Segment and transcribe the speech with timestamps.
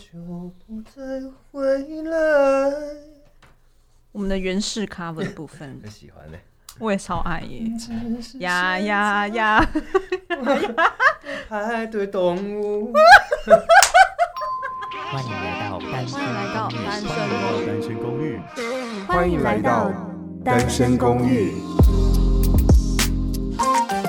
[0.00, 0.18] 就
[0.66, 1.20] 不再
[1.52, 1.60] 回
[2.04, 2.16] 来。
[4.12, 6.42] 我们的原始 cover 的部分，很喜欢呢、欸，
[6.78, 7.70] 我也超爱耶！
[8.38, 9.70] 呀呀呀！
[11.50, 12.94] 派对动物。
[15.12, 15.68] 欢迎来
[16.54, 18.40] 到单身公寓。
[19.06, 19.92] 欢迎来到
[20.42, 21.52] 单身公寓。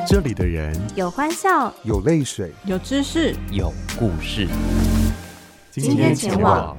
[0.07, 4.47] 这里的人有欢笑，有泪水，有知识，有故事。
[5.73, 6.75] 今天前往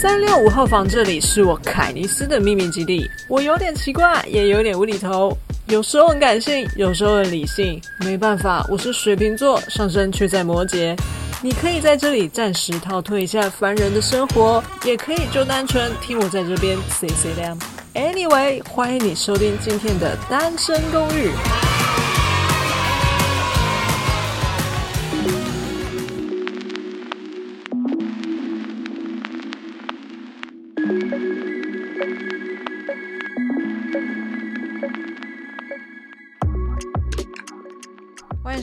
[0.00, 3.06] 三六五号房，这里是我凯尼斯的秘密基地。
[3.28, 7.78] 我有点奇怪，也有点无厘头，有时候很感性，有时候很理性。
[8.00, 10.98] 没办法，我是水瓶座，上升却在摩羯。
[11.42, 17.58] 你可以在这里暂时逃脱一下凡人的生活，也可以就单纯听我在这边 say say them。
[17.92, 21.30] Anyway，欢迎你收听今天的单身公寓。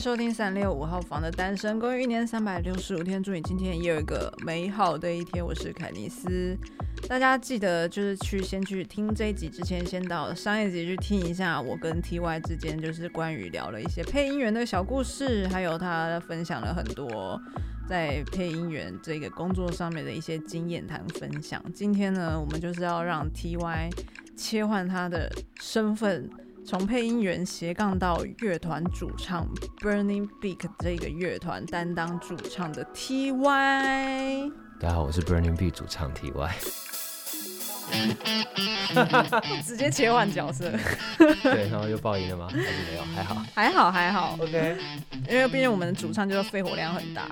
[0.00, 5.44] 收听三六五号房的单身公寓，一年三百六十五天，祝你今天也有一个美好的一天。
[5.44, 6.56] 我是凯尼斯。
[7.08, 17.40] 大家记得就是去先去听这一集之前，先到上一集去听一下我跟 TY 之间就是关于聊了一些配音员的小故事，还有他分享了很多
[17.88, 21.62] 在配音员这个工作上面的一些经验谈分享。
[21.74, 23.90] 今天呢，我们就是要让 TY
[24.36, 26.28] 切换他的身份，
[26.66, 29.46] 从配音员斜杠到乐团主唱
[29.78, 34.52] Burning Beak 这个乐团担当主唱的 TY。
[34.80, 36.50] 大家好，我是 Burning Beak 主唱 TY。
[39.64, 40.72] 直接切换角色，
[41.44, 42.48] 对，然后又爆音了吗？
[42.50, 43.04] 还是没有？
[43.14, 44.36] 还好，还好，还好。
[44.40, 44.76] OK，
[45.30, 47.28] 因为毕竟我们的主唱就是肺活量很大。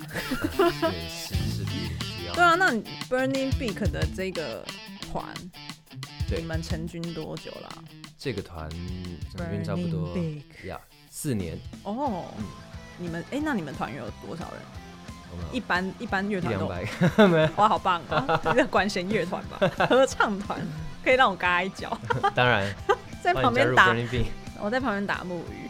[0.80, 2.34] 对，是是需要。
[2.34, 2.70] 对啊，那
[3.10, 4.64] Burning Beak 的这个
[5.10, 5.24] 团，
[6.30, 7.84] 你们成军多久了？
[8.24, 8.70] 这个团
[9.36, 10.16] 成军差不多
[10.64, 10.80] 呀，
[11.10, 11.58] 四年。
[11.82, 12.24] 哦，
[12.96, 14.62] 你们哎，那你们团员有多少人？
[15.52, 16.66] 一般一般乐团都
[17.56, 18.40] 哇，好棒啊！
[18.42, 20.58] 这个管弦乐团吧，合唱团
[21.04, 21.98] 可以让我嘎一脚。
[22.34, 22.74] 当然，
[23.22, 23.94] 在旁边打，
[24.58, 25.68] 我在旁边打木鱼。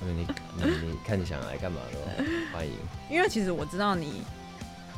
[0.00, 2.24] 你你你看你想来干嘛咯？
[2.54, 2.72] 欢迎。
[3.10, 4.22] 因为其实我知道你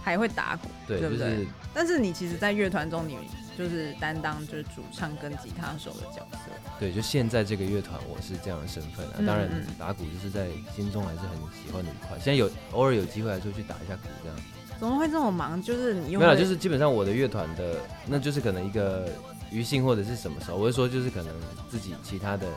[0.03, 1.47] 还会打鼓，对不对？
[1.72, 3.16] 但是你其实，在乐团中，你
[3.56, 6.50] 就是担当就是主唱跟吉他手的角色。
[6.81, 9.15] 对，就现在这个乐团，我是这样的身份啊。
[9.27, 12.16] 当然，打鼓就是在心中还是很喜欢的一块。
[12.16, 14.38] 现在有偶尔有机会来说去打一下鼓，这样。
[14.81, 15.62] 怎么会这么忙？
[15.62, 19.09] 就是你没有，就是基本上我的乐团的，那就是可能一个
[19.50, 21.32] 余兴或者是什么时候，我会说就是可能
[21.71, 22.49] 自己其他的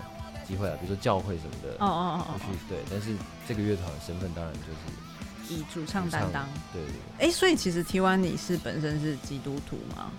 [0.47, 1.69] 机会啊，比如说教会什么的。
[1.79, 2.39] 哦哦哦。
[2.39, 3.13] 去对，但是
[3.47, 5.12] 这个乐团的身份当然就是。
[5.49, 6.81] 以主唱担当，对，
[7.19, 10.11] 哎、欸，所以其实 TY 你是本身是基督徒吗？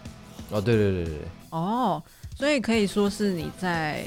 [0.51, 1.21] 哦，对对对对
[1.51, 2.03] 哦，
[2.37, 4.05] 所以可以说是你在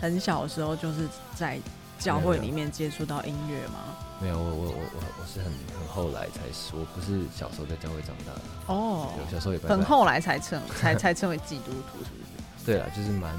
[0.00, 1.58] 很小的时候就是在
[1.98, 3.78] 教会里面接触到音乐吗？
[4.20, 8.40] 没有，我我我我我是很很后来才说，我不是小时候在教会长大的。
[8.66, 12.66] 哦，小时候也很后来才成 才才成为基督徒，是不是？
[12.66, 13.32] 对啊，就是蛮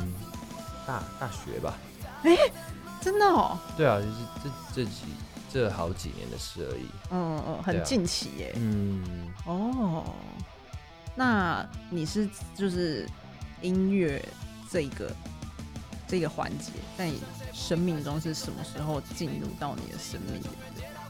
[0.86, 1.78] 大大学吧。
[2.24, 2.52] 哎、欸，
[3.02, 3.58] 真的哦。
[3.76, 5.02] 对啊，就是这这几。
[5.52, 9.04] 这好几年的事而已，嗯嗯，很近期耶，嗯，
[9.46, 10.06] 哦，
[11.16, 13.08] 那你是就是
[13.62, 14.24] 音乐
[14.70, 15.12] 这个
[16.08, 17.20] 这个环节，在你
[17.54, 20.50] 生命中是什么时候进入到你的生命的？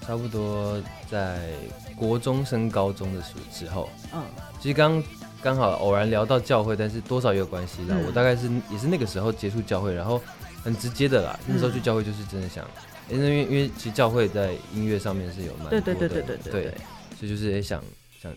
[0.01, 1.51] 差不多在
[1.95, 4.23] 国中升高中的时之后，嗯，
[4.59, 5.03] 其实刚
[5.44, 7.94] 刚好偶然聊到教会，但是多少也有关系的。
[7.94, 10.19] 嗯、我大概是也是那个时候接触教会，然后
[10.63, 12.66] 很直接的啦，那时候去教会就是真的想。
[13.09, 16.74] 因为因为其实教会在音乐上面是有蛮多的对对对对
[17.20, 17.81] 所以就是也想
[18.22, 18.31] 想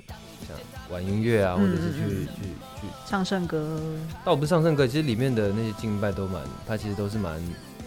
[0.47, 0.57] 想
[0.91, 2.43] 玩音乐啊或者是去去
[2.81, 3.81] 去唱圣歌
[4.25, 7.41] 倒不是唱圣歌其实里面的那些敬拜都蛮它其实都是蛮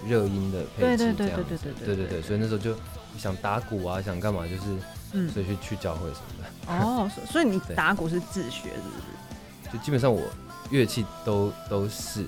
[0.08, 1.40] 热音的配置这样
[1.86, 2.76] 对对对所以那时候就
[3.18, 4.64] 想打鼓啊想干嘛就是
[5.14, 5.30] 嗯。
[5.30, 9.00] 所以去去教会什么的哦所以你 打鼓是自学是不
[9.70, 9.74] 是？
[9.74, 10.22] 就基本上我
[10.70, 12.26] 乐器都都是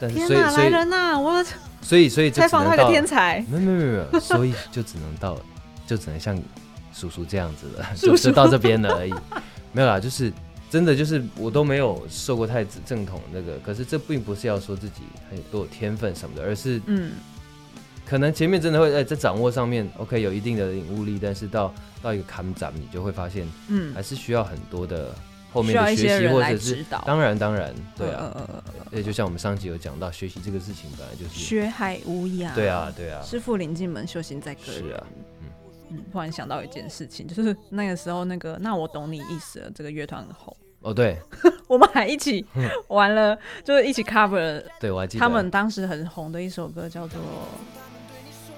[0.00, 1.44] 但是随随人呐我
[1.82, 5.38] 所以，所以采访那个天才，没有，没有，没有，所以就只能到，
[5.86, 6.40] 就只能像
[6.92, 9.14] 叔叔这样子了， 叔叔就到这边了而已。
[9.72, 10.32] 没有啦，就是
[10.68, 17.12] 真的，就是我都没有受过太子正统那个，可是这并不是要说自己很有多有天分什么的，而是嗯，
[18.06, 21.72] 可能前面真的会在在掌握上面，OK，有一定的领悟力，但是到
[22.02, 25.14] 到一个坎展，你就会发现，嗯，还是需要很多的。
[25.52, 28.34] 后面的学习或者是当然当然对啊，
[28.92, 34.84] 呃就像我们上集有讲到，学习这个事情本来就是学海无涯，对啊对啊，师傅领进门，修行在个人。
[34.84, 35.06] 是啊，
[35.90, 40.56] 嗯，突然想到一件事情，就是那个时候那个那我懂你意思了，这个乐团很红。
[40.82, 41.18] 哦，对，
[41.68, 42.46] 我们还一起
[42.88, 45.20] 玩了，就是一起 cover，对我还记得。
[45.20, 47.20] 他们当时很红的一首歌叫做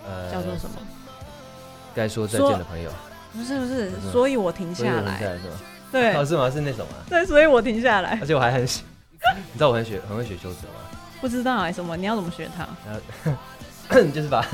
[0.07, 0.77] 呃叫做什么？
[1.95, 2.91] 该说再见的朋友，
[3.33, 5.61] 不是不是，所以我停下来，是吧？
[5.93, 6.51] 对，哦，是吗？
[6.51, 6.95] 是那首吗？
[7.09, 8.83] 对，所以我停下来，而且我还很喜，
[9.53, 10.73] 你知道我很学很会学修辞吗？
[11.21, 11.97] 不知道哎，什么？
[11.97, 12.67] 你要怎么学他？
[14.13, 14.45] 就是把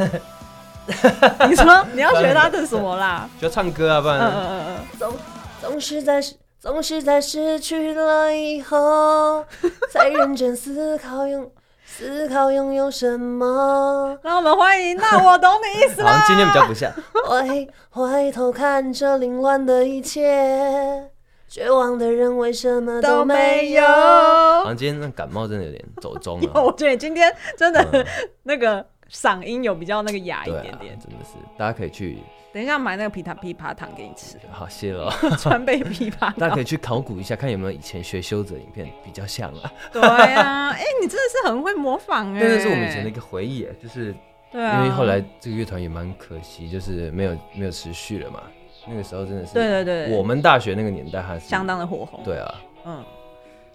[1.49, 3.29] 你说你要学他的什么啦？
[3.40, 5.14] 就唱歌啊，不然嗯嗯嗯嗯，总
[5.62, 6.20] 总是在
[6.58, 9.44] 总是在失去了以后，
[9.93, 11.49] 才认真思考拥
[11.87, 14.19] 思考拥有什么。
[14.23, 16.12] 让我们欢迎，那我懂你意思啦。
[16.12, 16.93] 好像今天比较不像。
[17.26, 21.11] 回回头看着凌乱的一切，
[21.49, 23.83] 绝望的人为什么都没有？
[23.87, 26.62] 好像今天那感冒真的有点走中了。
[26.62, 28.06] 我觉得今天真的
[28.43, 32.19] 那个嗓音有比较那个哑一点点，真的是，大家可以去。
[32.50, 34.37] 等一下买那个枇杷枇杷糖给你吃。
[34.50, 35.11] 好，谢了。
[35.39, 39.73] 川贝枇杷，大家可以去考古一下，看有没有以前学修者影片比较像啊。
[39.93, 42.41] 对啊， 哎，你真的是很会模仿哎。
[42.43, 44.15] 那是我们以前的一个回忆，就是，
[44.50, 48.43] 对啊，因为后来这个乐团也蛮可惜，就是没有没有持续了嘛。
[48.88, 52.20] 那个时候真的是，对对对，我们大学那个年代还是相当的火红。
[52.25, 52.55] 对啊，
[52.87, 53.05] 嗯，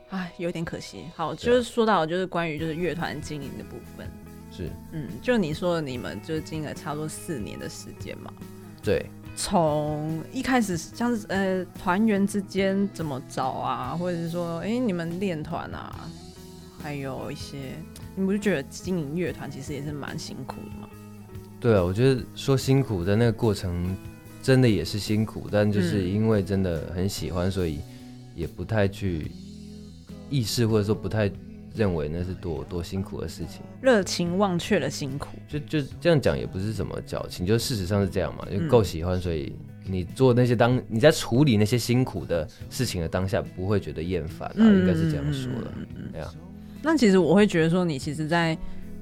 [0.10, 1.06] 哎，有点可惜。
[1.16, 4.08] 好，就是说到就是关于就是乐团经营的部分，
[4.52, 8.32] 是，嗯，就你说的你们就是经营了差不多四年的时间嘛。
[8.82, 9.06] 对。
[9.36, 16.08] 从一开始像是呃团员之间怎么找啊，或者是说哎、欸、你们练团啊，
[16.80, 17.58] 还有一些，
[18.14, 20.88] 你们不是觉得经营乐团其实也是蛮辛苦的吗？
[21.60, 23.98] 对啊，我觉得说辛苦的那个过程
[24.44, 27.80] 真的也是辛苦，但就是因为真的很喜欢，所以
[28.36, 29.32] 也不太去
[30.30, 31.32] 意识或者说不太。
[31.76, 39.52] 认为那是多多辛苦的事情，热情忘却了辛苦，就就这样讲也不是什么矫情，就事实上是这样嘛，就够喜欢，所以
[39.84, 45.74] 你做那些当你在处理那些辛苦的事情的当下，不会觉得厌烦啊，嗯、应该是这样说的，
[46.12, 46.32] 对啊。
[46.84, 48.56] 那其实我会觉得说，你其实在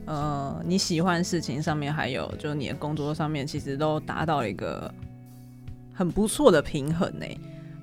[0.06, 4.90] 呃你喜欢事情上面，还有就是你的工作上面，其实都达到了一个
[6.02, 7.26] 很不错的平衡呢。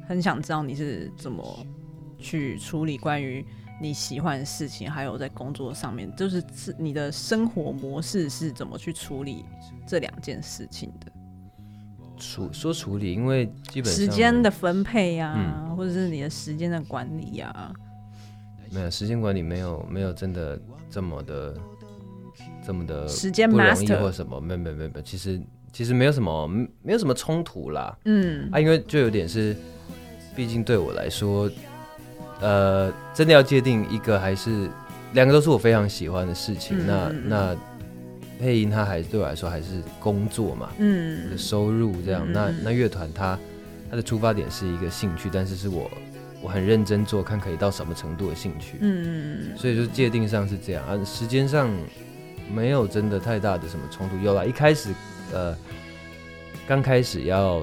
[0.09, 1.65] 很想知道你是怎么
[2.19, 3.47] 去处理关于。
[3.81, 9.45] 你喜欢的事情，还有在工作上面，就是是你的生活模式是怎么去处理
[9.87, 11.13] 这两件事情的？
[12.17, 17.73] 处说处理，因为基本时间的分配呀、啊，嗯、或者是你的时间的管理呀、啊，
[18.73, 20.61] 没有时间管理，没有没有真的
[20.91, 21.57] 这么的
[22.69, 25.41] 这么的时间不容易或什么，没没没有没有，其实
[25.73, 26.47] 其实没有什么
[26.83, 29.57] 没有什么冲突啦，嗯啊，因为就有点是，
[30.37, 31.51] 毕竟对我来说。
[32.41, 34.71] 呃，真的要界定一个还是
[35.13, 36.79] 两个都是我非常喜欢的事情。
[36.79, 37.57] 嗯、那那
[38.39, 42.23] 配音它还对我来说还是工作嘛，嗯，的收入这样。
[42.25, 43.37] 嗯、那那乐团它
[43.91, 45.91] 它的出发点是一个兴趣，但是是我
[46.41, 48.77] 我很认真做，看可以到什么程度的兴趣。
[48.83, 51.69] 嗯，所以就界定上是这样啊，时间上
[52.53, 54.17] 没有真的太大的什么冲突。
[54.19, 54.91] 有啦，一开始
[55.33, 55.57] 呃
[56.67, 57.63] 刚开始要。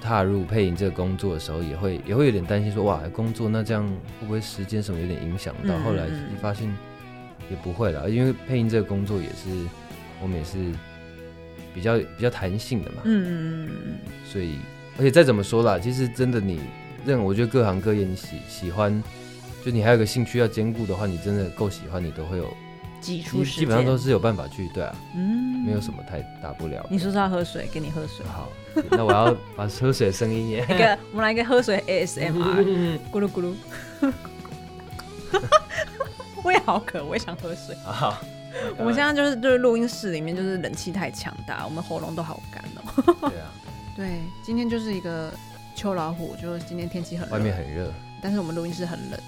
[0.00, 3.84] 踏入配音这个工作的时候，也会也会有点担心说，说哇，工作那这样
[4.20, 5.74] 会不会时间什么有点影响到？
[5.74, 6.72] 嗯、后来一发现
[7.50, 9.66] 也不会了，因为配音这个工作也是
[10.22, 10.56] 我们也是
[11.74, 13.02] 比较比较弹性的嘛。
[13.04, 13.98] 嗯嗯嗯。
[14.24, 14.58] 所以，
[14.98, 16.60] 而且再怎么说啦，其实真的你
[17.04, 19.02] 认，我觉得各行各业你喜喜欢，
[19.64, 22.46] 就你还有个兴趣要兼顾的话，你真的够喜欢，你都会有。
[23.00, 26.86] 挤出时间，基本上都是有办法去，对啊，嗯，没有什么太大不了。
[26.90, 28.24] 你说是要喝水，给你喝水。
[28.26, 28.48] 好，
[28.90, 30.62] 那我要把喝水的声音也。
[30.62, 33.54] 一个，我们来一个喝水 ASMR， 咕噜咕噜。
[36.44, 37.74] 我也好渴，我也想喝水。
[37.84, 38.22] 好，
[38.78, 43.30] 我们现在就是就是录音室里面就是冷气太强大，我们喉咙都好干哦。
[43.30, 43.50] 对啊，
[43.96, 45.30] 对，今天就是一个
[45.74, 49.20] 秋老虎，就是今天天气很，外面很热，但是我们录音室很冷。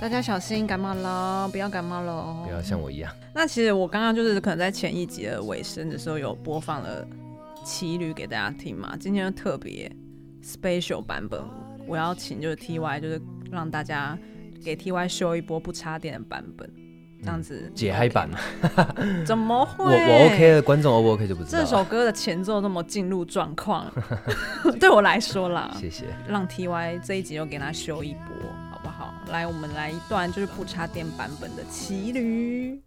[0.00, 3.10] 大家小心感冒了，不要感冒了，不要像我一样。
[3.34, 7.04] 那其实我刚刚就是可能在前一集的尾声的时候有播放了
[7.64, 9.90] 《骑驴》给大家听嘛，今天就特别
[10.44, 11.40] special 版本，
[11.86, 14.16] 我要请就是 TY 就是让大家
[14.64, 16.70] 给 TY 修一波不插电的版本，
[17.22, 18.38] 这样子解嗨版嘛？
[19.26, 19.84] 怎么会？
[19.84, 21.58] 我我 OK 的，观众 O 不 OK 就不知道。
[21.58, 23.90] 这首歌的前奏那么进入状况，
[24.78, 28.30] 对我来说啦，谢谢，让 TY 这一集又给他修一波。
[29.30, 32.80] 来，我们来一段就是不插电版本的《骑驴》。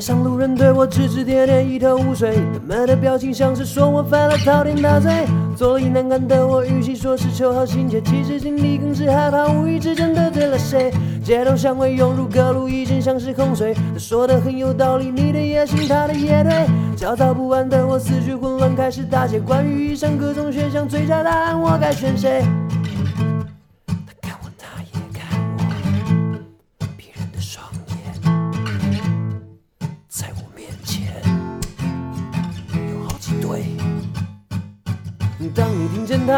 [0.00, 5.12] 街上路人对我指指点点，一头雾水，他们的表情像是说我犯了滔天大罪。
[5.54, 10.90] 坐立难感的我，与其说是求好心切，其实心里更是害怕，无意之间得罪了谁。
[11.22, 13.74] 街头巷尾涌入各路意见，像是洪水。
[13.74, 16.50] 他说的很有道理，你的也行，他的也对。
[16.96, 19.38] 焦躁不安的我，思绪混乱，开始打结。
[19.38, 22.42] 关于以上各种选项，最佳答案我该选谁？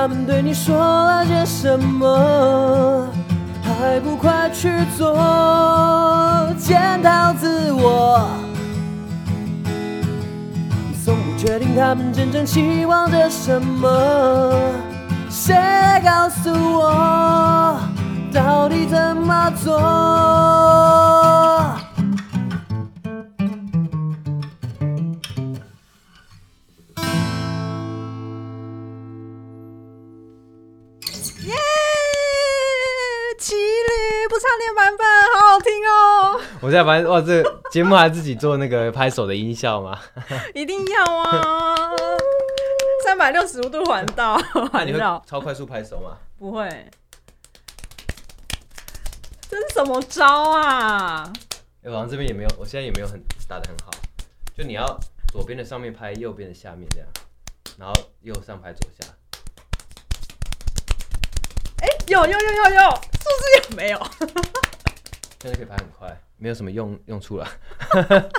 [0.02, 3.06] 他们对你说了些什么，
[3.62, 5.14] 还不快去做
[6.58, 8.26] 检讨自我？
[9.64, 14.52] 你从不确定他们真正期望着什么，
[15.30, 15.54] 谁
[16.04, 17.78] 告诉我
[18.34, 19.78] 到底怎么做？
[36.72, 39.98] 在发现哇，这个节目还自己做那个拍手的音效吗？
[40.54, 41.90] 一定要啊！
[43.04, 44.36] 三百六十五度 环绕，
[44.70, 46.16] 环绕超快速拍手吗？
[46.38, 46.90] 不会，
[49.48, 51.30] 这是什么招啊？
[51.84, 53.90] 哎、好像这边也没有，我现在也没有很打的很好。
[54.56, 54.84] 就你要
[55.32, 57.08] 左边的上面拍，右边的下面这样，
[57.78, 59.08] 然后右上拍左下。
[61.80, 63.98] 哎、欸，有有有有有，是不是有没有？
[65.42, 66.16] 现在可以拍很快。
[66.42, 67.46] 没有什么用用处了。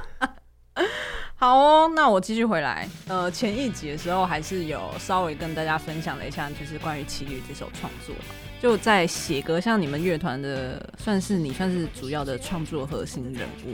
[1.36, 2.88] 好哦，那我继续回来。
[3.08, 8.14] 呃，前一集的时候还是有稍微跟大家分享了一下，就是关于《骑驴》这首创作。
[8.62, 13.74] 就在写歌，像你们乐团的，算是你算是主要的创作核心人物，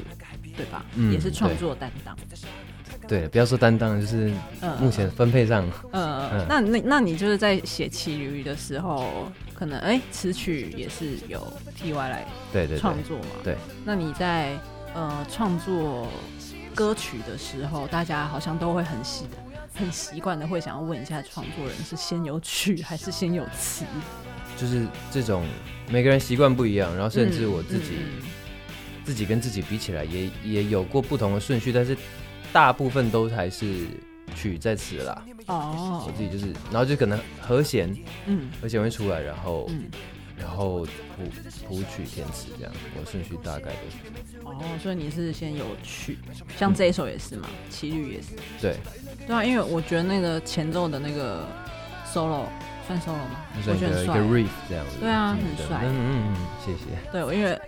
[0.55, 0.86] 对吧？
[0.95, 2.15] 嗯，也是创作担当。
[3.10, 4.32] 对，不要说担当，就是
[4.80, 5.68] 目前分配上。
[5.94, 6.46] 嗯嗯。
[6.48, 11.51] 那那那你就是在写《骑驴》的时候，可能哎，词曲也是有
[11.82, 12.24] TY 来
[12.54, 13.25] 对对创作嘛？
[13.44, 13.56] 对。
[13.84, 14.56] 那你在
[14.94, 16.08] 呃创作
[16.75, 19.25] 歌曲的时候，大家好像都会很习
[19.74, 23.86] 很习惯的会想要问一下创作人是先有曲还是先有词？
[24.56, 25.44] 就是这种
[25.89, 28.24] 每个人习惯不一样，然后甚至我自己、嗯嗯、
[29.04, 31.98] 自己跟自己比起来也也有过不同的顺序，但是。
[32.51, 33.88] 大部分都还是
[34.36, 35.24] 曲在词啦。
[35.48, 39.86] 哦，我自己就是，然后就可能和弦，嗯，和弦会出来，然后，嗯、
[40.38, 41.24] 然后谱
[41.68, 44.46] 谱曲填词这样，我顺序大概都是。
[44.46, 46.18] 哦，所以你是先有曲，
[46.58, 48.29] 像这一首也是嘛，《骑律》也是。
[48.62, 48.77] 对，
[49.25, 51.48] 对啊，因为我觉得那个前奏的那个
[52.06, 52.46] solo
[52.88, 53.46] 算 solo 吗？
[53.56, 54.98] 我觉得一个 riff 这样子。
[55.00, 55.82] 对啊，很帅。
[55.84, 57.12] 嗯嗯嗯，谢谢。
[57.12, 57.60] 对，因为。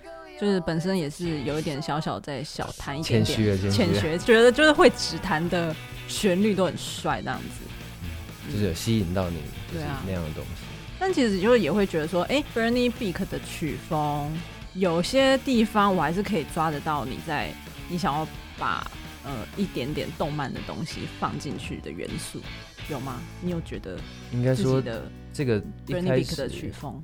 [0.42, 5.76] 就是本身也是有一点小小在小弹一点点，浅学，觉得就是会指弹的
[6.08, 7.62] 旋律都很帅，这样子，
[8.02, 9.38] 嗯，就是有吸引到你，
[9.72, 10.64] 对啊，那样的东西。
[10.98, 14.36] 但其实就也会觉得说，哎，欸，Bernie Beek 的曲风
[14.74, 17.54] 有些地方我还是可以抓得到你在
[17.88, 18.90] 你想要把
[19.24, 22.42] 呃一点点动漫的东西放进去的元素，
[22.90, 23.22] 有吗？
[23.44, 23.96] 你有觉得
[24.34, 27.00] 应该说的这个 Bernie Beek 的曲风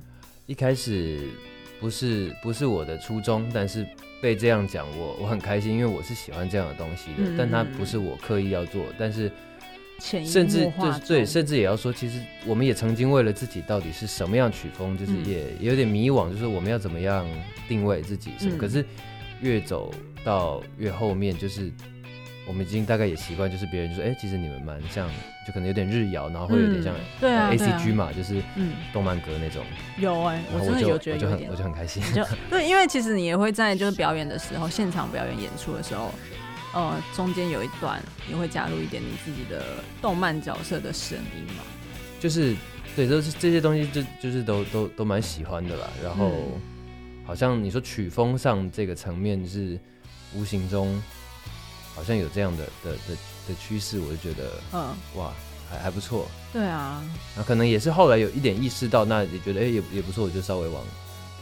[0.46, 1.20] 一开始。
[1.80, 3.86] 不是不是我的初衷，但是
[4.20, 7.30] 被这样讲，我我很开心，因为我是喜欢这样的东西的。
[7.30, 9.30] 嗯、但它不是我刻意要做，但是
[10.00, 17.26] 甚至就是对，甚至也要说，其实我们也曾经为了自己到底是什么样曲风，就是也，也有点迷惘，就是我们要怎么样
[17.68, 18.56] 定位自己什么。
[18.56, 18.84] 嗯、可是
[19.40, 19.92] 越走
[20.24, 21.72] 到越后面，就是。
[22.48, 25.06] 我们已经大概也习惯，就是别人就说，哎、欸，其实你们蛮像，
[25.46, 28.42] 就可能有点日谣，然后会有点像，对啊，A C G 嘛，就是
[28.90, 29.62] 动漫歌那种。
[29.98, 32.02] 有哎、欸，我真的有觉得有点，我就很开心。
[32.14, 36.10] 就 对，因为其实你也会在就是表演的时候，现场表演演出的时候，
[36.72, 39.62] 呃，中间有一段也会加入一点你自己的
[40.00, 41.62] 动漫角色的声音嘛。
[42.18, 42.56] 就是
[42.96, 45.86] 对，都是这些东西就，就就是都都都蛮喜欢的啦。
[46.02, 49.78] 然后，嗯、好像你说曲风上这个层面是
[50.34, 50.98] 无形中。
[51.98, 53.16] 好像有这样的的的
[53.48, 55.32] 的趋势，我就觉得，嗯，哇，
[55.68, 56.28] 还还不错。
[56.52, 57.02] 对啊，
[57.36, 60.80] 那可能也是后来有一点意识到，那也觉得，哎、欸，也也不错，我就稍微往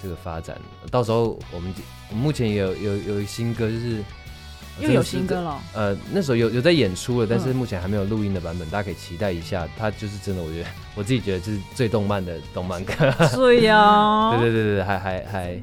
[0.03, 0.59] 这个发展。
[0.91, 1.75] 到时候我们
[2.11, 4.03] 目前也有有有一新歌，就是
[4.81, 5.61] 又有新歌了。
[5.75, 9.69] 呃，那时候有有在演出了，但是目前还没有录音的版本，嗯、大家可以期待一下。
[9.77, 12.95] 它就是真的，我觉得 我自己觉得这是最动漫的动漫歌。
[13.35, 15.61] 对呀，对对对对，还还还。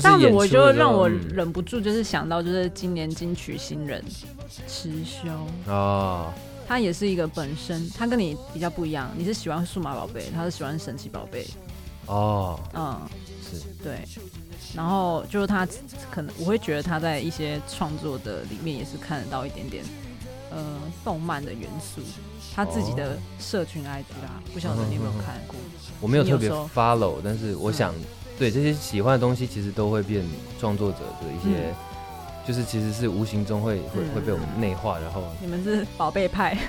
[0.00, 4.04] 这样子我就让我忍不住，就是想到就是今年金曲新人
[4.66, 5.28] 持修
[5.66, 6.32] 哦，
[6.66, 11.46] 他也是一个本身他跟你比较不一样，你是喜欢数码宝贝，他是喜欢神奇宝贝
[12.06, 13.00] 哦，嗯，
[13.42, 14.00] 是对，
[14.74, 15.66] 然后就是他
[16.10, 19.84] 可能我会觉得他在一些创作的里面也是看得到一点点
[20.50, 20.58] 呃
[21.02, 22.02] 动漫的元素，
[22.54, 25.56] 他自己的社群 IG 啊，不晓得你有没有看过？
[26.00, 27.94] 我没有特别 follow，但是我想
[28.38, 30.24] 对这些喜欢的东西，其实都会变
[30.58, 31.72] 创作者的一些。
[32.46, 36.54] 就是其实是无形中会会会被我们内化，然后 你们是宝贝派，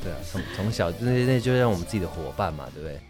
[0.00, 3.00] 对啊，从从小那那就让我们自己的伙伴嘛，对不对？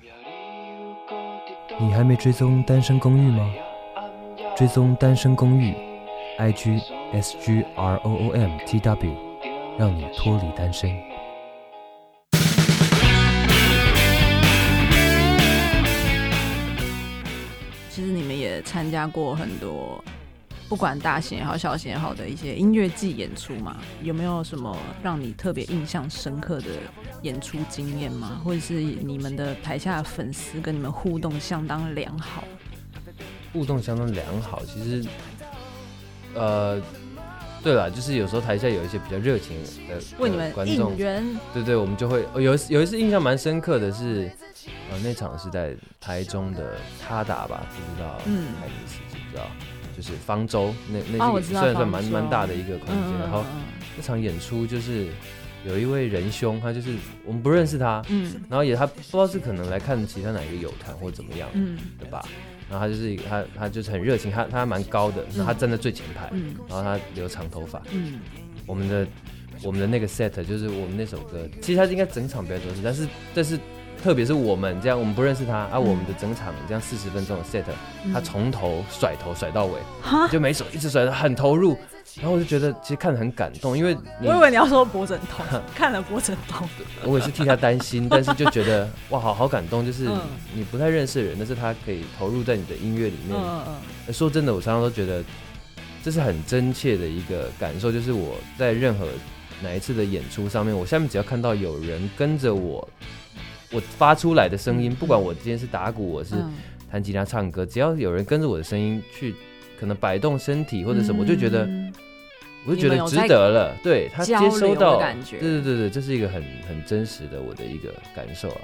[1.79, 3.53] 你还没追踪单身公寓吗？
[4.57, 5.75] 追踪单身公寓
[6.39, 6.81] ，I G
[7.13, 9.15] S G R O O M T W，
[9.77, 10.91] 让你脱离单身。
[18.63, 20.03] 参加过很多。
[20.67, 26.69] 不管大型也好，小型也好的一些音乐季演出嘛，有没有什么让你特别印象深刻的
[27.21, 28.41] 演出经验吗？
[28.43, 32.43] 或者是你们的台下的粉丝跟你们互动相当良好？
[33.53, 35.07] 互动相当良好，其实，
[36.35, 36.81] 呃，
[37.65, 39.57] 对了，就是有时候台下有一些比较热情
[39.89, 40.95] 的为你们观众，
[41.53, 44.31] 对对，我们就会有有一次印象蛮深刻的是，
[44.93, 48.73] 呃，那场是在台中的他打吧，不知道，嗯，还是
[49.11, 49.45] 不知道。
[49.97, 53.45] 就是方舟，那那是算算蛮蛮大的一个空间，嗯，然后
[53.97, 55.07] 那场演出就是
[55.65, 62.29] 有一位仁兄，他就是我们不认识他，嗯，然后也他不知道是可能来看其他哪一个友团或怎么样，嗯，对吧？
[62.75, 68.19] 然后他就是他他就是很热情，他他蛮高的，然后他站在最前排，嗯，然后他留长头发，嗯，
[68.67, 69.07] 我们的
[69.63, 73.59] 我们的那个 set 就是我们那首歌，其实他应该整场表演都是，但是但是。
[74.03, 77.65] 特别是我们这样，我们不认识他啊，我们的整场这样四十分钟的 set，
[78.13, 79.79] 他从头甩头甩到尾，
[80.31, 81.75] 就每首一直甩的很投入，
[82.17, 85.45] 然后我就觉得其实看得很感动，因为我以为你要说脖子很痛，
[85.75, 86.69] 看了脖子很痛，
[87.05, 90.09] 我也是替他担心， 但是就觉得哇，好好感动，就是
[90.55, 93.37] 你不太认识的人，但是他可以投入在你的音乐里面。
[94.13, 95.23] 说真的，我常常都觉得
[96.03, 99.09] 这是很真切的一个感受，就是我在任何
[99.63, 102.89] 哪一次的演出上面，我下面只要看到有人跟着我。
[103.73, 106.37] 我发出来的声音，不管我今天是打鼓，我是
[106.89, 109.35] 弹吉他、唱歌，只要有人跟着我的声音去，
[109.79, 111.69] 可能摆动身体或者什么，我就觉得，
[112.67, 113.77] 我就觉得值得了。
[113.83, 118.61] 对，他接收到，对对对对，这是一个很很真实的我的一个感受啊。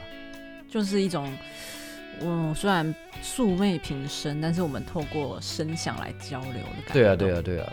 [0.68, 1.30] 就是一种，
[2.20, 6.92] 嗯，虽然素昧平生，但是我们透过声响来交流的感觉。
[6.92, 7.72] 对啊，对啊，对啊，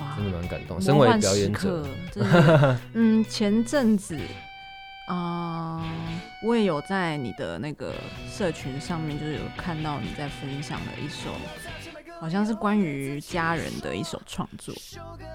[0.00, 0.80] 哇，真的蛮感动。
[0.80, 1.86] 身为表演者，
[2.94, 4.18] 嗯，前阵子。
[5.08, 7.94] 啊，uh, 我也有在你的那个
[8.28, 11.30] 社群上面，就是有看到你在分享的一首，
[12.18, 14.74] 好像是关于家人的一首创作。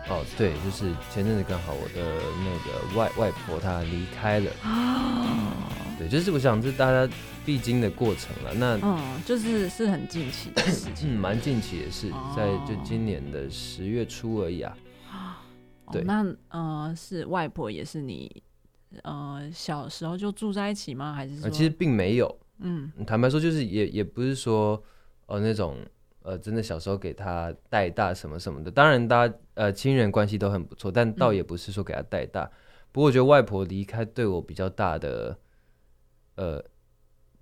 [0.10, 7.12] 哦，对，就是前阵子刚好我的那个外外婆她离开了啊，对，就是我想是大家
[7.46, 8.54] 必经的过程了。
[8.54, 14.76] 那嗯，就是是很近期的事情，嗯，蛮近期的事，在就今年的十月初而已啊。
[15.92, 18.44] 对，哦、那呃，是外婆也是你。
[19.04, 21.14] 呃，小时候就住在一起吗？
[21.14, 21.50] 还是说？
[21.50, 22.40] 其实并没有。
[22.60, 24.84] 嗯，坦白说，就是也也不是说，
[25.28, 25.78] 呃，那种
[26.24, 28.70] 呃，真的小时候给他带大什么什么的。
[28.70, 32.44] 当然，大家呃亲人关系都很不错，但倒也不是说给他带大。
[32.44, 32.52] 嗯、
[32.92, 35.38] 不过，我觉得外婆离开对我比较大的，
[36.36, 36.64] 呃，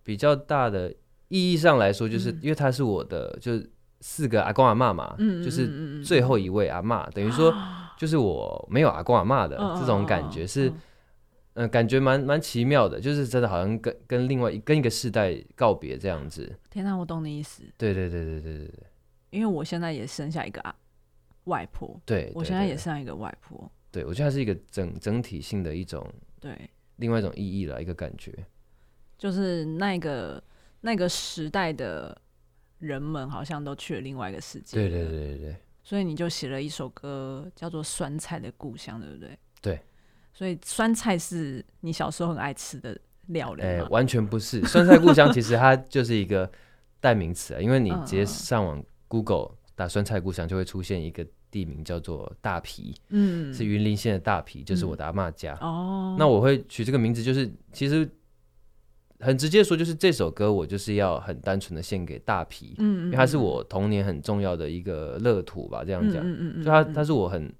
[0.03, 0.93] 比较大的
[1.27, 3.69] 意义上来说，就是因为他是我的，嗯、就是
[4.01, 7.53] 四个阿公阿嬷嘛，嗯、就是最后一位阿嬷，嗯、等于说
[7.97, 10.71] 就是我没有阿公阿嬷的这种感觉是。
[11.59, 16.57] 嗯、呃，感觉蛮蛮奇妙的，就是真的好像跟跟另外一跟一个世代告别这样子。
[16.69, 17.63] 天哪，我懂你意思。
[17.77, 18.83] 对对对对对对对。
[19.31, 20.73] 因为我现在也生下一个啊
[21.43, 21.99] 外婆。
[22.05, 23.69] 对，我现在也生下一个外婆。
[23.91, 26.57] 对，我觉得它是一个整整体性的一种对
[26.95, 28.33] 另外一种意义了，一个感觉。
[29.17, 30.41] 就是那个
[30.79, 32.17] 那个时代的
[32.77, 34.77] 人们好像都去了另外一个世界。
[34.77, 35.55] 对对对对对。
[35.83, 39.37] 所以你就写了一首歌，叫做《酸菜的故乡》，对不对？
[39.61, 39.79] 对。
[40.39, 42.97] 所以酸菜是你小时候很爱吃的
[43.27, 43.67] 料理吗？
[43.67, 44.61] 欸，完全不是。
[44.63, 46.49] 酸菜故乡其实它就是一个
[47.01, 55.57] 代名词啊，因为你直接上网 Google 打酸菜故乡，就会出现一个地名叫做大皮，嗯，是云林县的大皮，就是我的阿妈家。
[55.59, 58.09] 哦，那我会取这个名字，就是其实
[59.19, 67.53] 很直接说，就是这首歌我就是要很单纯的献给大皮，嗯，因为它是我童年很重要的一个乐土吧，这样讲，嗯嗯，就它它是我很。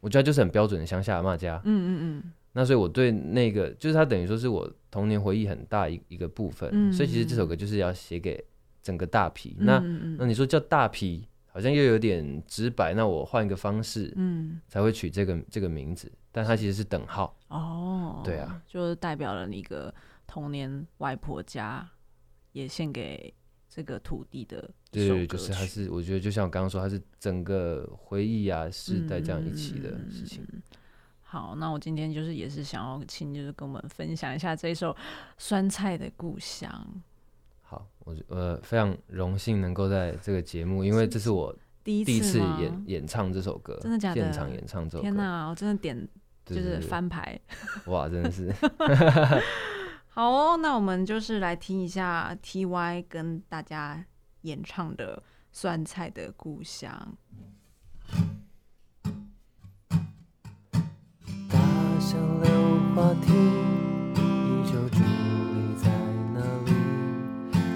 [0.00, 2.32] 我觉得就是很标准的乡下阿嬷家，嗯嗯嗯。
[2.52, 6.92] 那所以我对那个，就是它等于说是我童年回忆很大一一个部分。
[6.92, 8.42] 所以其实这首歌就是要写给
[8.82, 9.54] 整个大皮。
[9.58, 12.94] 嗯嗯，那那你说叫大皮，好像又有点直白。
[12.94, 16.10] 那我换一个方式，嗯，才会取这个这个名字。
[16.32, 17.36] 但它其实是等号。
[17.48, 19.94] 哦，对啊，就是代表了你一个
[20.26, 21.86] 童年外婆家，
[22.52, 23.34] 也献给
[23.76, 24.70] 这个土地的。
[24.90, 30.42] 对，就是还是我觉得，就像我刚刚说，它是整个回忆啊，世代这样一起的事情。
[30.50, 30.62] 嗯。
[31.20, 34.90] 好，那我今天就是也是想要请，就是跟我们分享一下这一首
[35.36, 36.70] 《酸菜的故乡》。
[37.60, 44.22] 好，我呃非常荣幸能够在这个节目，因为这是我第一次演演唱这首歌，真的假的？
[44.22, 46.08] 现场演唱这首歌，天哪，我真的点
[46.46, 47.38] 就是翻牌，
[47.86, 48.50] 哇，真的是。
[50.18, 54.02] 好哦，那我们就是来听一下 T.Y 跟大家
[54.40, 55.18] 演唱的
[55.52, 57.18] 《酸菜的故乡》。
[61.50, 61.58] 大
[62.00, 62.50] 象溜
[62.94, 63.30] 滑梯
[64.14, 65.90] 依旧伫立在
[66.32, 66.72] 那里，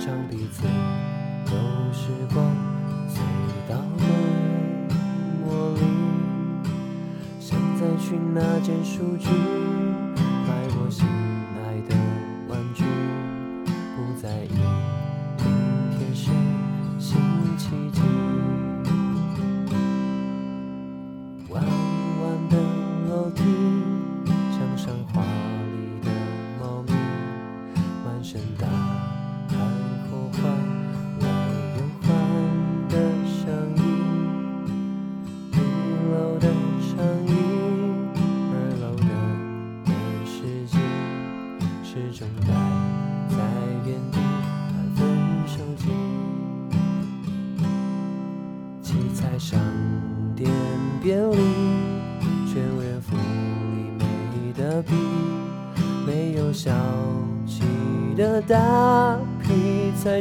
[0.01, 0.65] 长鼻子
[1.45, 2.43] 有时光
[3.07, 3.21] 隧
[3.69, 4.03] 道的
[5.45, 5.83] 魔力，
[7.39, 9.29] 想再去那间书局
[14.23, 14.51] 在意。
[15.39, 16.27] 明天是
[16.99, 17.17] 星
[17.57, 18.10] 期几，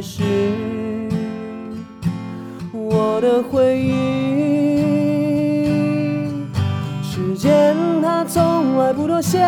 [0.02, 0.22] 是
[2.72, 3.90] 我的回忆。
[7.02, 9.38] 时间它从来不妥协，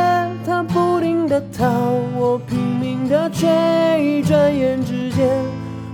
[0.45, 1.69] 它不停的逃，
[2.17, 5.29] 我拼命的追，转眼之间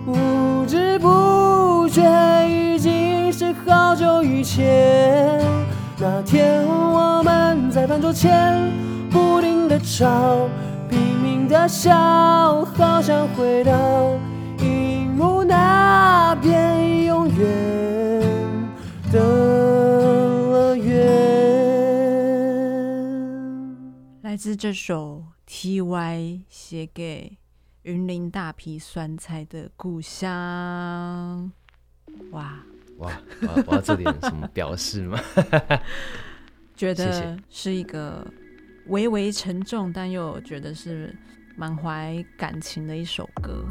[0.05, 2.03] 不知不觉
[2.49, 5.40] 已经是好久以前。
[6.01, 8.71] 那天我们在饭桌前
[9.11, 10.49] 不停的吵，
[10.88, 13.73] 拼命的笑，好想回到
[15.59, 17.37] 那边永远
[19.11, 20.94] 的乐园。
[24.23, 27.37] 来自这首 T.Y 写给
[27.83, 31.51] 云林大批酸菜的故乡，
[32.31, 32.64] 哇！
[32.99, 33.21] 哇，
[33.66, 35.18] 我要做点什么表示吗？
[36.77, 38.25] 觉得是一个
[38.87, 41.12] 微微沉重，但又觉得是
[41.59, 43.64] 满怀感情的一首歌。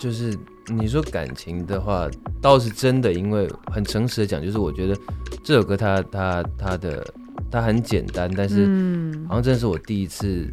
[0.00, 2.08] 就是你说感情的话，
[2.40, 4.96] 倒是真的，因为很诚实的讲，就是我觉得
[5.44, 7.06] 这首歌它它它的
[7.50, 8.64] 它很简单，但是
[9.28, 10.52] 好像真的是我第一次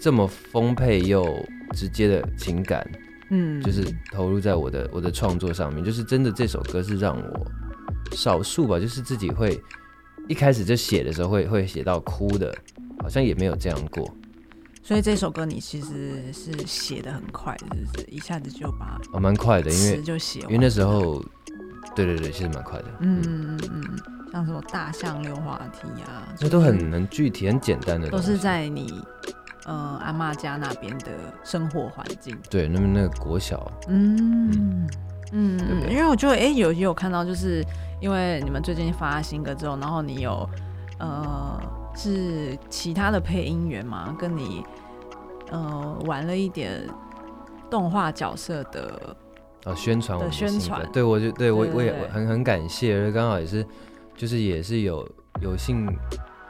[0.00, 1.26] 这么丰沛又
[1.72, 2.86] 直接的情感。
[3.30, 7.46] 嗯，就是投入在我的我的创作上面，就是真的这首歌是让我
[8.12, 9.60] 少数吧，就是自己会
[10.28, 12.52] 一开始就写的时候会会写到哭的，
[13.00, 14.12] 好像也没有这样过。
[14.90, 18.04] 所以这首歌你其实是写的很快，是不是？
[18.10, 21.22] 一下子就把哦蛮快的，因为就写，因为那时候
[21.94, 22.86] 对对对，其实蛮快的。
[22.98, 23.56] 嗯嗯。
[23.56, 23.98] 嗯嗯，
[24.32, 29.00] 像什么大象溜滑梯啊，那都很很具体、很简单的，都是在你。
[29.66, 31.12] 呃，阿妈家那边的
[31.44, 34.88] 生活环境，对，那边那个国小，嗯
[35.30, 37.64] 嗯，因为我觉得，哎、欸，有有看到，就是
[38.00, 40.48] 因为你们最近发新歌之后，然后你有
[40.98, 41.60] 呃，
[41.94, 44.64] 是其他的配音员嘛，跟你
[45.50, 46.88] 呃玩了一点
[47.70, 49.16] 动画角色的
[49.64, 53.66] 啊宣传的宣传，对我就对我我也很很感谢，而刚好也是
[54.16, 55.08] 就是也是有
[55.40, 55.86] 有幸，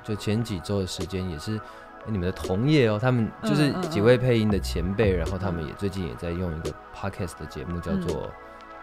[0.05, 1.61] 就前几周的时间也是。
[2.07, 8.29] 你们的同业哦，他们就是几位配音的前辈，嗯嗯嗯，然后他们也最近也在用一个 podcast 的节目，叫做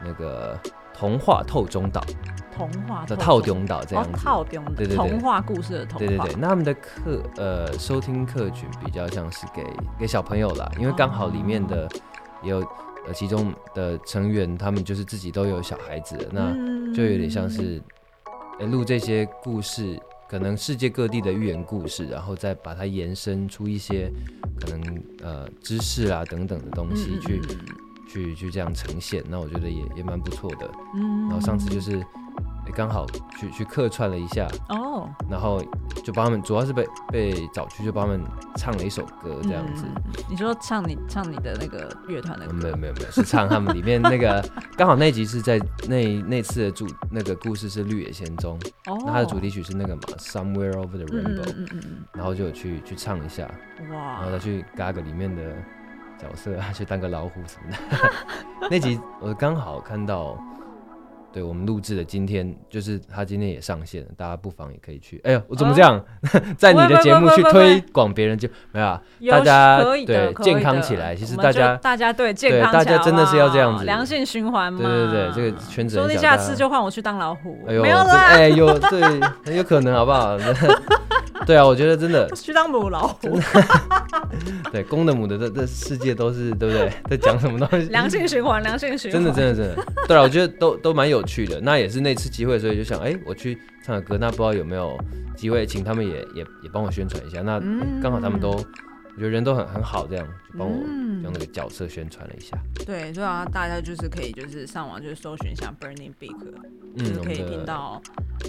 [0.04, 0.58] 那个
[0.94, 2.02] 《童话透中岛》，
[2.56, 6.36] 童话的套中岛这样子，套中岛，对对对，童话故事的童话，对对对。
[6.40, 9.64] 那他们的客呃收听客群比较像是给
[10.00, 11.88] 给小朋友啦，因为刚好里面的
[12.44, 12.60] 也有
[13.06, 16.52] 呃其中的成员，他们就是自己都有小孩子，那
[16.94, 17.82] 就有点像是
[18.60, 20.00] 录这些故事。
[20.30, 24.12] 可能世界各地的寓言故事，然后再把它延伸出一些
[24.60, 27.58] 可能呃知识啊等等的东西去、嗯、
[28.08, 30.70] 去去这样呈现，那我觉得也也蛮不错的。
[30.96, 32.04] 嗯，然后上次就是。
[32.76, 33.08] 刚好
[33.40, 35.32] 去去客串了一下哦，oh.
[35.32, 35.64] 然后
[36.04, 38.22] 就帮他们，主要是被被找去，就帮他们
[38.58, 39.86] 唱了一首歌这样子。
[39.86, 42.54] 嗯、你说唱你唱你的那个乐团的歌？
[42.54, 44.44] 没有没有没有，是唱他们里面那个。
[44.76, 48.60] 刚好那集是在那那次的主那个故事是《绿野仙踪》
[48.92, 53.50] 哦，那它的主题曲是那个嘛《Somewhere Over the Rainbow》，嗯嗯嗯，然后就去去唱一下
[53.90, 55.56] 哇，然后再去嘎个里面的
[56.18, 57.78] 角色啊，去当个老虎什么的。
[58.70, 60.38] 那集我刚好看到。
[61.30, 65.22] 对，我们录制的今天，就是他今天也上线了，大家不妨也可以去。
[65.24, 66.04] 哎呦，我怎么这样，
[66.58, 69.00] 在你的节目去推广别人就没有啊？
[69.30, 74.80] 大家对健康起来，其实大家大家对健康，大家真的是要这样子，良性循环嘛。
[74.80, 75.96] 对对对，这个圈子。
[75.96, 77.60] 说不定下次就换我去当老虎。
[77.68, 78.14] 哎呦，没有啦。
[78.30, 79.02] 哎呦，对，
[79.46, 80.36] 很 有可能，好不好？
[81.48, 83.40] 对啊，我觉得真的 去当母老虎。
[84.72, 86.92] 对，公的母的，这这世界都是对不对？
[87.10, 87.88] 在讲什么东西？
[87.90, 89.24] 良性循环，良性循环。
[89.24, 89.94] 真的，真的，真的。
[90.08, 91.62] 对啊，我觉得都都蛮有趣的。
[91.62, 95.00] 那也是那次机会，所以就想，哎，我去唱个歌，那不知道有没有
[95.38, 97.42] 机会请他们也也也帮我宣传一下。
[97.42, 97.60] 那
[98.04, 98.54] 刚好他们都，
[99.18, 102.56] 我觉得人都很很好，这样就帮我用那个角色宣传了一下。
[102.86, 106.36] 对对啊，大家就是可以就是上网就是搜寻一下 Burning Big，
[106.96, 108.00] 就是可以听到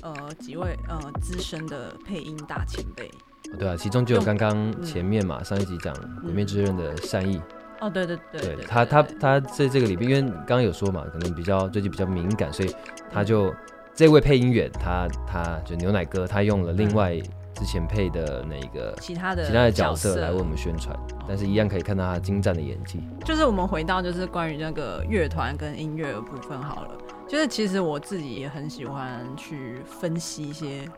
[0.02, 3.10] 呃几位呃资深的配音大前辈。
[3.58, 7.40] 对啊，其中就有刚刚前面嘛，上一集讲《鬼灭之刃》的善意。
[7.80, 12.74] 哦，对对对，对他他他在这个里边，因为刚刚有说嘛，可能比较最近比较敏感，所以
[13.10, 13.54] 他就
[13.94, 17.18] 这位配音员，他他就牛奶哥，他用了另外
[17.58, 23.00] 之前配的那个其他的其他的角色来为我们宣传，但是一样可以看到他精湛的演技。
[23.24, 26.90] 就是我们回到就是关于那个乐团跟音乐的部分好了，
[27.26, 30.88] 就是其实我自己也很喜欢去分析一些。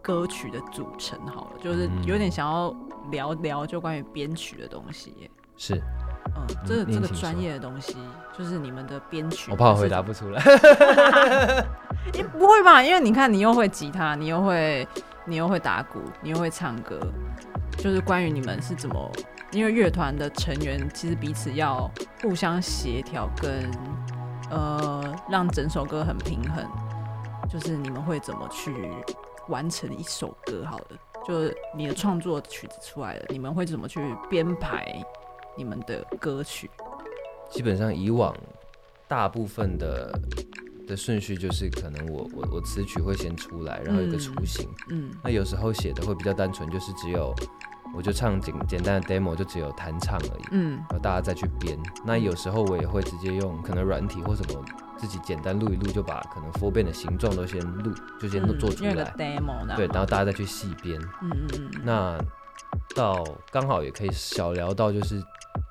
[0.00, 2.74] 歌曲的组成好了，就是有点想要
[3.10, 5.28] 聊聊就关于编曲的东西。
[5.54, 5.74] 是，
[6.34, 7.94] 嗯，这个这个专业的东西，
[8.38, 9.50] 就是你们的编曲。
[9.50, 10.40] 我怕我回答不出来。
[12.14, 12.82] 你不会吧？
[12.82, 14.86] 因为你看，你又会吉他，你又会，
[15.28, 16.98] 你又会打鼓，你又会唱歌，
[17.76, 19.12] 就是关于你们是怎么？
[19.52, 21.90] 因为乐团的成员其实彼此要
[22.22, 23.70] 互相协调，跟
[24.50, 26.64] 呃，让整首歌很平衡，
[27.48, 28.72] 就是你们会怎么去？
[29.48, 35.02] 完成一首歌，好的，就是你的创作曲子出来了，你们会怎么去编排
[35.56, 36.70] 你们的歌曲？
[37.48, 38.36] 基本上以往
[39.06, 40.12] 大部分的
[40.88, 47.34] 的顺序就是，可能我我我词曲会先出来，然后有个雏形，嗯，那有时候写的会比较单纯，就是只有
[47.94, 51.78] 我就唱简简单的 demo，就只有弹唱而已，嗯，然后大家再去编。
[52.04, 54.64] 那有时候我也会直接用可能软体或什么。
[55.00, 59.14] 自己简单录一录，就把可能 four band 的形状都先录，就先都做出来。
[59.16, 61.00] 嗯、demo 对，然后大家再去细编。
[61.22, 61.70] 嗯嗯嗯。
[61.84, 62.18] 那
[62.96, 65.22] 到刚好也可以小聊到，就是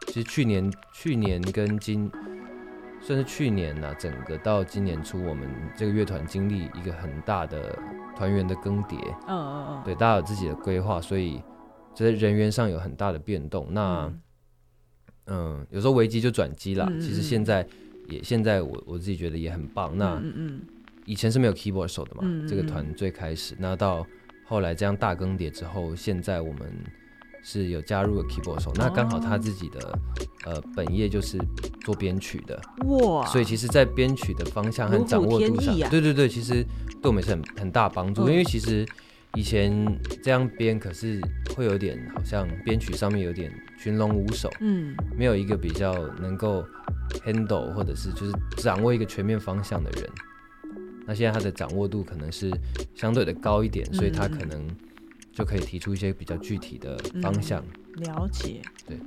[0.08, 2.10] 其实去年去年跟今，
[3.08, 7.74] 算是去年呢、啊，整个到今年初，我们这个乐团经历一个很大的
[8.18, 8.98] 团员的更迭。
[9.28, 9.82] 嗯嗯嗯。
[9.86, 11.42] 对，大家有自己的规划，所以
[11.96, 13.66] 在人员上有很大的变动。
[13.72, 14.12] 那
[15.28, 16.86] 嗯，嗯，有时候危机就转机了。
[17.00, 17.66] 其实现在。
[18.10, 19.92] 也现在我我自己觉得也很棒。
[19.98, 20.62] 那嗯嗯
[21.06, 24.08] 以前是没有 keyboard 手的嘛，这个团最开始，那到
[24.46, 26.72] 后来这样大更迭之后，现在我们
[27.50, 28.72] 是有加入了 keyboard 手。
[28.72, 30.00] 哦、那刚好他自己的
[30.44, 31.38] 呃本业就是
[31.86, 36.62] 做编曲的哇，所以其实，在编曲的方向和掌握度上，啊、对对对，其实
[37.02, 38.24] 对我们是很很大帮助。
[38.28, 38.86] 嗯、因为其实
[39.36, 39.72] 以前
[40.22, 41.22] 这样编，可是
[41.56, 43.50] 会有点好像编曲上面有点
[43.82, 46.66] 群龙无首，嗯，没有一个比较能够。
[47.26, 50.10] handle 或者是就是掌握一个全面方向的人，
[51.06, 52.52] 那现在他的掌握度可能是
[52.96, 54.68] 相对的高一点，所以他可能
[55.38, 57.64] 就可以提出一些比较具体的方向。
[57.96, 58.98] 嗯、了解，对，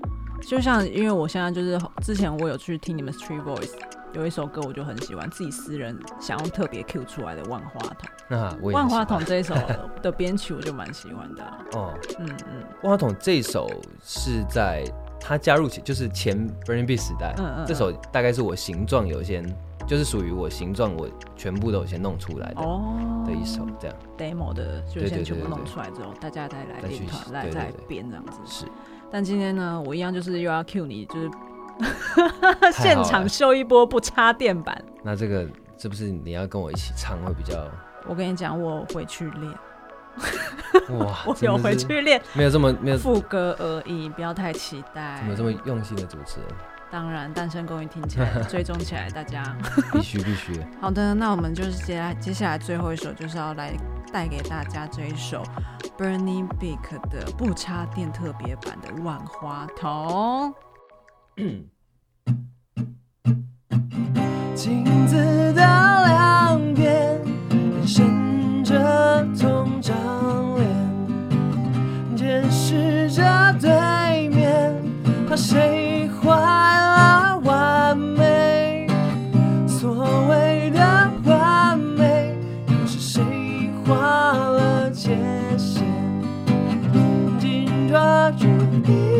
[0.46, 3.72] 就像因为我现在就是之前我有去听你们 Street Voice，
[4.12, 8.08] 有一首歌我就很喜欢，自己私人想要特别 Q 出来的万花筒。
[8.28, 9.56] 那 我万花筒这一首
[10.00, 11.58] 的编曲我就蛮喜欢的、啊。
[11.72, 13.68] 哦，嗯嗯，万花筒这一首
[14.04, 14.84] 是在。
[15.22, 19.44] 他加入起就是前 Burning Beat 时代，嗯嗯，这首大概是我形状有先，
[19.90, 28.38] 就是属于我形状，我全部都先弄出来的哦的一首这样 demo 的，就先全部弄出来之后，大家再来练团，来再编这样子。
[28.46, 28.66] 是，
[29.10, 31.28] 但今天呢，我一样就是又要 cue 你，就是
[32.80, 34.80] 现场秀一波不插电版。
[35.02, 35.44] 那这个
[35.76, 37.60] 是不是你要跟我一起唱会比较？
[38.06, 39.52] 我跟你讲，我回去练。
[41.00, 41.18] 哇！
[41.26, 45.18] 我有回去练，没有这么没有副歌而已，不要太期待。
[45.18, 46.48] 怎么这么用心的主持人？
[46.90, 49.56] 当然，单身公寓听起来，追踪起来，大家
[49.92, 50.52] 必须必须。
[50.80, 53.72] 好的，那我们就是接下来接下来最后一首，就是要来
[54.12, 55.44] 带给大家这一首
[55.96, 60.52] Bernie Beak 的不插电特别版的《万花筒》。
[64.56, 65.14] 镜子
[65.54, 67.18] 的两边，
[67.50, 69.96] 眼神着同张
[70.56, 73.22] 脸，监视着
[73.58, 74.74] 对面，
[75.26, 75.79] 怕谁
[88.90, 89.19] Mm-hmm.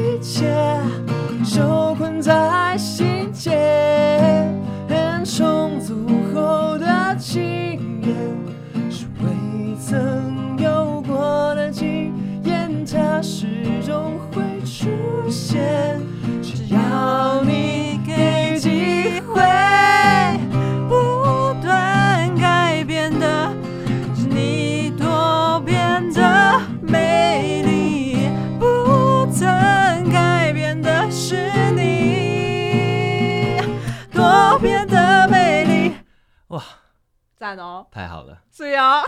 [37.57, 37.87] 赞哦！
[37.91, 39.03] 太好了，是啊。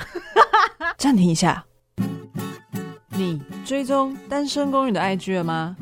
[0.98, 1.64] 暂停一下，
[3.10, 5.76] 你追踪单身公寓的 IG 了吗？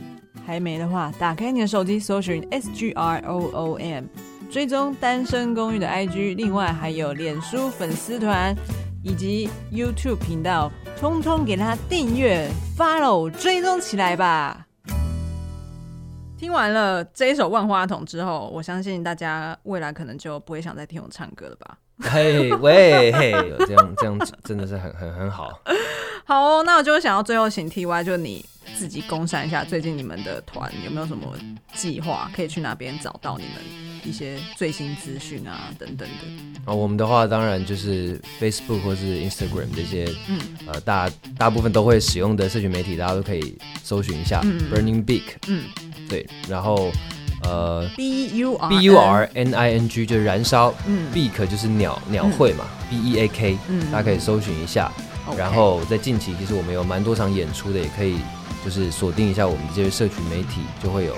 [0.47, 4.05] 还没的话，打开你的手机，搜寻 S G R O O M，
[4.51, 6.37] 追踪单身公寓的 IG。
[6.37, 8.55] 另外还有脸书粉丝团
[9.03, 14.67] 以及 YouTube 频道，通通给他订阅、follow、追踪起来吧。
[16.37, 21.79] 听完了这一首《万花筒》之后，我相信大家未来可能就不会想再听我唱歌了吧？
[22.11, 23.33] 嘿喂嘿，
[23.67, 25.61] 这样这样真的是很很很好。
[26.25, 28.45] 好哦，那我就想要最后请 TY，就你
[28.79, 31.35] 自己公示一下，最近你们的团有没有什么
[31.75, 33.55] 计划，可以去哪边找到你们
[34.05, 36.71] 一些最新资讯啊等等的。
[36.71, 45.65] 啊，我们的话当然就是 Facebook 或是 Instagram 这些，嗯，呃，大大部分都会使用的社群媒体，大家都可以搜寻一下、嗯、Burning Big，嗯，
[46.09, 46.93] 对，然后
[47.43, 54.91] 呃，B U R B U R N I N G 就是燃烧，嗯，Beak 就是鸟鸟会嘛、嗯、，B E A K，嗯，大家可以搜寻一下。
[55.39, 58.17] 然后在近期，其实我们有蛮多场演出的，也可以
[58.65, 61.15] 就是锁定一下我们这些社群媒体，就会有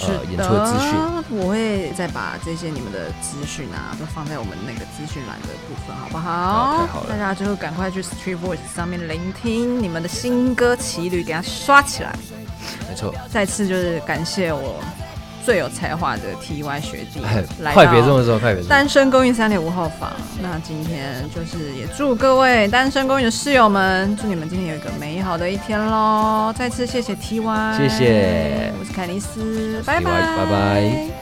[0.00, 1.38] 呃演出的资讯。
[1.38, 6.76] 我会再把这些你们的资讯啊，都放在我们那个资讯栏的部分，好不好？
[6.76, 7.10] 好，太好了。
[7.10, 12.16] 大家就赶快去 Street Voice 上面聆听你们的新歌《骑旅》，给它刷起来。
[12.88, 13.14] 没错。
[13.30, 14.82] 再次就是感谢我。
[15.44, 17.20] 最有才华的 TY 学弟，
[17.72, 18.68] 快别这么说，快别这么说。
[18.68, 26.54] 单身公寓三点五号房，那今天就是也祝各位单身公寓的室友们，祝你们今天有一个美好的一天喽！
[26.56, 31.21] 再次谢谢 TY，谢谢，我是凯尼斯，拜拜，拜拜。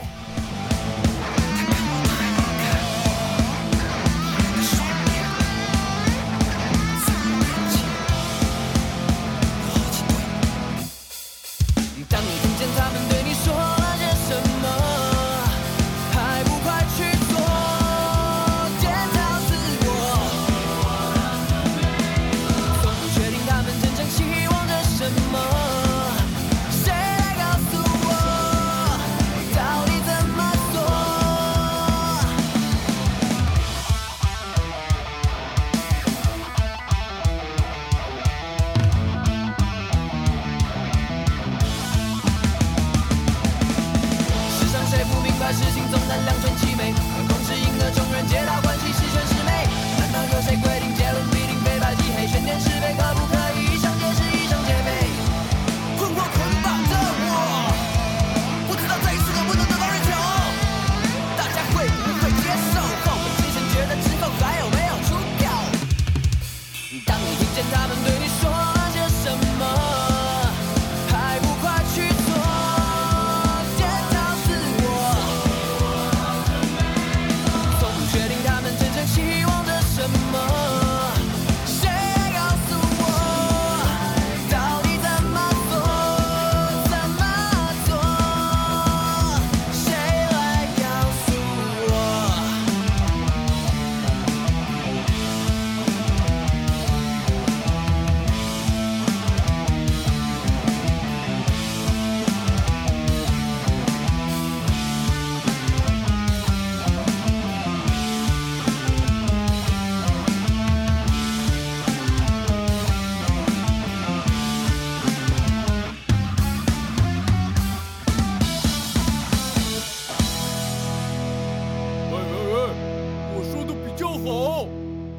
[124.01, 124.65] 就好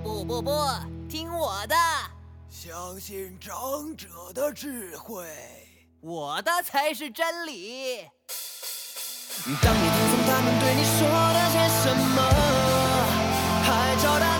[0.02, 0.50] 不不不
[1.08, 1.76] 听我的。
[2.48, 5.24] 相信长者的智慧。
[6.00, 7.98] 我的才是真理。
[9.62, 12.22] 当你听从他们对你说了些什么
[13.62, 14.31] 还找到